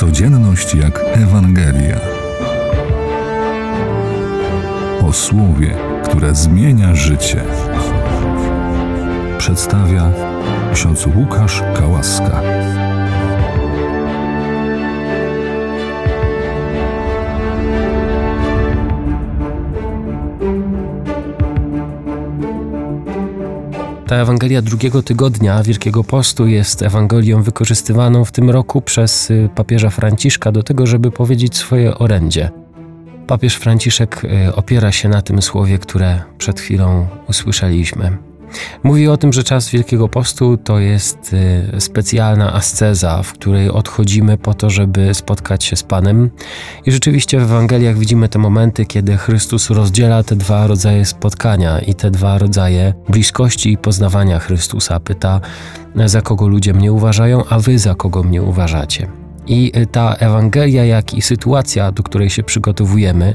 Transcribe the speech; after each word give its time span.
Codzienność 0.00 0.74
jak 0.74 1.00
Ewangelia. 1.12 2.00
O 5.02 5.12
słowie, 5.12 5.76
które 6.04 6.34
zmienia 6.34 6.94
życie. 6.94 7.42
Przedstawia 9.38 10.12
ksiądz 10.74 11.06
Łukasz 11.06 11.62
Kałaska. 11.78 12.42
Ta 24.10 24.16
Ewangelia 24.16 24.62
drugiego 24.62 25.02
tygodnia 25.02 25.62
Wielkiego 25.62 26.04
Postu 26.04 26.46
jest 26.46 26.82
Ewangelią 26.82 27.42
wykorzystywaną 27.42 28.24
w 28.24 28.32
tym 28.32 28.50
roku 28.50 28.82
przez 28.82 29.30
y, 29.30 29.48
papieża 29.54 29.90
Franciszka 29.90 30.52
do 30.52 30.62
tego, 30.62 30.86
żeby 30.86 31.10
powiedzieć 31.10 31.56
swoje 31.56 31.98
orędzie. 31.98 32.50
Papież 33.26 33.56
Franciszek 33.56 34.24
y, 34.24 34.54
opiera 34.54 34.92
się 34.92 35.08
na 35.08 35.22
tym 35.22 35.42
słowie, 35.42 35.78
które 35.78 36.22
przed 36.38 36.60
chwilą 36.60 37.06
usłyszeliśmy. 37.28 38.29
Mówi 38.82 39.08
o 39.08 39.16
tym, 39.16 39.32
że 39.32 39.44
czas 39.44 39.70
Wielkiego 39.70 40.08
Postu 40.08 40.56
to 40.56 40.78
jest 40.78 41.32
y, 41.76 41.80
specjalna 41.80 42.52
asceza, 42.52 43.22
w 43.22 43.32
której 43.32 43.70
odchodzimy 43.70 44.38
po 44.38 44.54
to, 44.54 44.70
żeby 44.70 45.14
spotkać 45.14 45.64
się 45.64 45.76
z 45.76 45.82
Panem. 45.82 46.30
I 46.86 46.92
rzeczywiście 46.92 47.40
w 47.40 47.42
Ewangeliach 47.42 47.98
widzimy 47.98 48.28
te 48.28 48.38
momenty, 48.38 48.86
kiedy 48.86 49.16
Chrystus 49.16 49.70
rozdziela 49.70 50.22
te 50.22 50.36
dwa 50.36 50.66
rodzaje 50.66 51.04
spotkania 51.04 51.78
i 51.78 51.94
te 51.94 52.10
dwa 52.10 52.38
rodzaje 52.38 52.94
bliskości 53.08 53.72
i 53.72 53.78
poznawania 53.78 54.38
Chrystusa. 54.38 55.00
Pyta, 55.00 55.40
za 56.06 56.22
kogo 56.22 56.48
ludzie 56.48 56.74
mnie 56.74 56.92
uważają, 56.92 57.44
a 57.50 57.58
wy 57.58 57.78
za 57.78 57.94
kogo 57.94 58.22
mnie 58.22 58.42
uważacie. 58.42 59.29
I 59.46 59.72
y, 59.76 59.86
ta 59.86 60.14
Ewangelia, 60.14 60.84
jak 60.84 61.14
i 61.14 61.22
sytuacja, 61.22 61.92
do 61.92 62.02
której 62.02 62.30
się 62.30 62.42
przygotowujemy, 62.42 63.34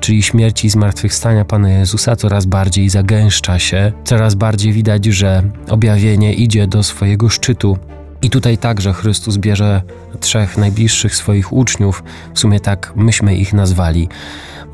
czyli 0.00 0.22
śmierci 0.22 0.66
i 0.66 0.70
zmartwychwstania 0.70 1.44
Pana 1.44 1.70
Jezusa, 1.70 2.16
coraz 2.16 2.46
bardziej 2.46 2.88
zagęszcza 2.88 3.58
się, 3.58 3.92
coraz 4.04 4.34
bardziej 4.34 4.72
widać, 4.72 5.04
że 5.04 5.42
objawienie 5.68 6.34
idzie 6.34 6.66
do 6.66 6.82
swojego 6.82 7.28
szczytu. 7.28 7.78
I 8.22 8.30
tutaj 8.30 8.58
także 8.58 8.92
Chrystus 8.92 9.36
bierze 9.36 9.82
trzech 10.20 10.58
najbliższych 10.58 11.16
swoich 11.16 11.52
uczniów, 11.52 12.02
w 12.34 12.38
sumie 12.38 12.60
tak 12.60 12.92
myśmy 12.96 13.36
ich 13.36 13.52
nazwali. 13.52 14.08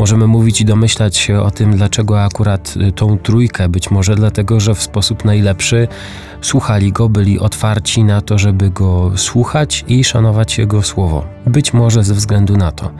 Możemy 0.02 0.26
mówić 0.26 0.60
i 0.60 0.64
domyślać 0.64 1.16
się 1.16 1.40
o 1.40 1.50
tym, 1.50 1.76
dlaczego 1.76 2.22
akurat 2.22 2.74
y, 2.76 2.92
tą 2.92 3.18
trójkę, 3.18 3.68
być 3.68 3.90
może 3.90 4.14
dlatego, 4.14 4.60
że 4.60 4.74
w 4.74 4.82
sposób 4.82 5.24
najlepszy 5.24 5.88
słuchali 6.40 6.92
go, 6.92 7.08
byli 7.08 7.38
otwarci 7.38 8.04
na 8.04 8.20
to, 8.20 8.38
żeby 8.38 8.70
go 8.70 9.12
słuchać 9.16 9.84
i 9.88 10.04
szanować 10.04 10.58
jego 10.58 10.82
słowo. 10.82 11.24
Być 11.46 11.72
może 11.72 12.04
ze 12.04 12.14
względu 12.14 12.56
na 12.56 12.72
to. 12.72 12.90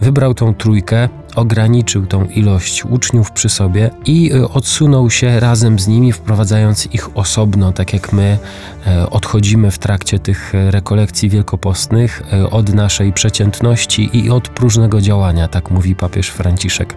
Wybrał 0.00 0.34
tą 0.34 0.54
trójkę, 0.54 1.08
ograniczył 1.36 2.06
tą 2.06 2.24
ilość 2.24 2.84
uczniów 2.84 3.30
przy 3.32 3.48
sobie 3.48 3.90
i 4.06 4.32
y, 4.34 4.48
odsunął 4.48 5.10
się 5.10 5.40
razem 5.40 5.78
z 5.78 5.88
nimi, 5.88 6.12
wprowadzając 6.12 6.86
ich 6.94 7.16
osobno, 7.16 7.72
tak 7.72 7.92
jak 7.92 8.12
my 8.12 8.38
e, 8.86 9.10
odchodzimy 9.10 9.70
w 9.70 9.78
trakcie 9.78 10.18
tych 10.18 10.52
rekolekcji 10.70 11.28
wielkopostnych 11.28 12.22
e, 12.32 12.50
od 12.50 12.74
naszej 12.74 13.12
przeciętności 13.12 14.10
i 14.12 14.30
od 14.30 14.48
próżnego 14.48 15.00
działania, 15.00 15.48
tak 15.48 15.70
mówi 15.70 15.94
papież 15.94 16.28
Franciszek. 16.28 16.94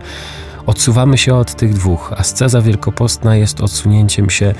Odsuwamy 0.65 1.17
się 1.17 1.35
od 1.35 1.55
tych 1.55 1.73
dwóch. 1.73 2.13
Asceza 2.17 2.61
wielkopostna 2.61 3.35
jest 3.35 3.61
odsunięciem 3.61 4.29
się 4.29 4.53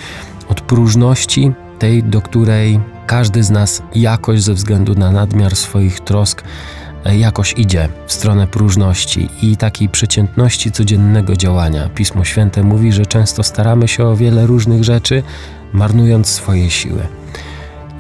od 0.49 0.61
próżności, 0.61 1.51
tej, 1.79 2.03
do 2.03 2.21
której 2.21 2.79
każdy 3.07 3.43
z 3.43 3.49
nas 3.49 3.81
jakoś 3.95 4.41
ze 4.41 4.53
względu 4.53 4.95
na 4.95 5.11
nadmiar 5.11 5.55
swoich 5.55 5.99
trosk 5.99 6.43
e, 6.43 6.45
jakoś 7.05 7.53
idzie 7.58 7.89
w 8.08 8.14
stronę 8.14 8.47
próżności 8.47 9.30
i 9.42 9.58
takiej 9.58 9.89
przeciętności 9.89 10.72
codziennego 10.72 11.36
działania. 11.36 11.90
Pismo 11.96 12.25
Święte 12.25 12.63
mówi, 12.63 12.91
że 12.91 13.06
często 13.06 13.44
staramy 13.44 13.88
się 13.88 14.06
o 14.06 14.16
wiele 14.16 14.47
różnych 14.47 14.84
rzeczy, 14.84 15.23
marnując 15.73 16.28
swoje 16.28 16.69
siły. 16.69 17.07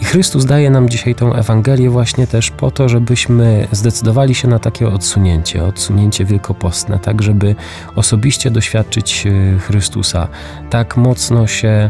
I 0.01 0.05
Chrystus 0.05 0.45
daje 0.45 0.69
nam 0.69 0.89
dzisiaj 0.89 1.15
tą 1.15 1.33
Ewangelię 1.33 1.89
właśnie 1.89 2.27
też 2.27 2.51
po 2.51 2.71
to, 2.71 2.89
żebyśmy 2.89 3.67
zdecydowali 3.71 4.35
się 4.35 4.47
na 4.47 4.59
takie 4.59 4.87
odsunięcie, 4.87 5.63
odsunięcie 5.63 6.25
wielkopostne, 6.25 6.99
tak 6.99 7.21
żeby 7.21 7.55
osobiście 7.95 8.51
doświadczyć 8.51 9.27
e, 9.27 9.59
Chrystusa, 9.59 10.27
tak 10.69 10.97
mocno 10.97 11.47
się 11.47 11.89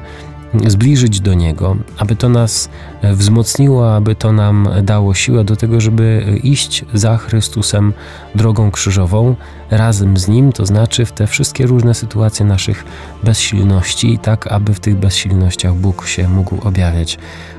zbliżyć 0.67 1.21
do 1.21 1.33
Niego, 1.33 1.75
aby 1.97 2.15
to 2.15 2.29
nas 2.29 2.69
e, 3.01 3.13
wzmocniło, 3.13 3.95
aby 3.95 4.15
to 4.15 4.31
nam 4.31 4.69
dało 4.83 5.13
siłę 5.13 5.43
do 5.43 5.55
tego, 5.55 5.81
żeby 5.81 6.39
iść 6.43 6.85
za 6.93 7.17
Chrystusem 7.17 7.93
drogą 8.35 8.71
krzyżową, 8.71 9.35
razem 9.71 10.17
z 10.17 10.27
Nim, 10.27 10.51
to 10.51 10.65
znaczy 10.65 11.05
w 11.05 11.11
te 11.11 11.27
wszystkie 11.27 11.65
różne 11.65 11.93
sytuacje 11.93 12.45
naszych 12.45 12.85
bezsilności, 13.23 14.19
tak 14.21 14.47
aby 14.47 14.73
w 14.73 14.79
tych 14.79 14.95
bezsilnościach 14.95 15.73
Bóg 15.75 16.07
się 16.07 16.29
mógł 16.29 16.67
objawiać. 16.67 17.17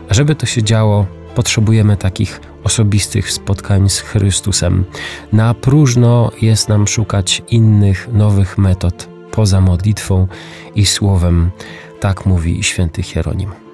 A 0.09 0.15
żeby 0.15 0.35
to 0.35 0.47
się 0.47 0.63
działo, 0.63 1.07
potrzebujemy 1.35 1.97
takich 1.97 2.41
osobistych 2.65 3.33
spotkań 3.33 3.89
z 3.89 3.99
Chrystusem. 3.99 4.85
Na 5.33 5.55
próżno 5.55 6.31
jest 6.43 6.69
nam 6.69 6.87
szukać 6.87 7.43
innych, 7.51 8.09
nowych 8.13 8.59
metod 8.59 9.09
poza 9.31 9.61
modlitwą 9.61 10.27
i 10.75 10.87
słowem. 10.87 11.51
Tak 12.01 12.27
mówi 12.27 12.63
święty 12.65 13.03
Hieronim. 13.03 13.70